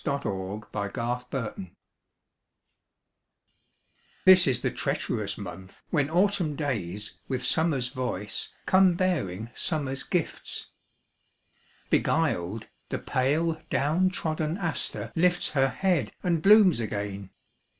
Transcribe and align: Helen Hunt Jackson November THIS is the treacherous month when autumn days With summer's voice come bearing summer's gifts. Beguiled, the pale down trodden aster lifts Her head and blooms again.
Helen 0.03 0.63
Hunt 0.73 0.93
Jackson 0.95 1.29
November 1.31 1.71
THIS 4.25 4.47
is 4.47 4.61
the 4.63 4.71
treacherous 4.71 5.37
month 5.37 5.83
when 5.91 6.09
autumn 6.09 6.55
days 6.55 7.19
With 7.27 7.45
summer's 7.45 7.89
voice 7.89 8.49
come 8.65 8.95
bearing 8.95 9.51
summer's 9.53 10.01
gifts. 10.01 10.71
Beguiled, 11.91 12.67
the 12.89 12.97
pale 12.97 13.61
down 13.69 14.09
trodden 14.09 14.57
aster 14.57 15.11
lifts 15.15 15.49
Her 15.51 15.69
head 15.69 16.11
and 16.23 16.41
blooms 16.41 16.79
again. 16.79 17.29